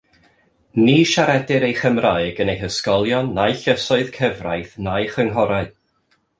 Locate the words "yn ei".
2.45-2.59